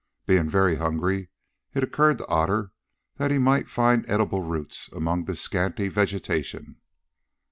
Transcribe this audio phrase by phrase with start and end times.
[0.25, 1.29] Being very hungry,
[1.75, 2.71] it occurred to Otter
[3.17, 6.77] that he might find edible roots among this scanty vegetation.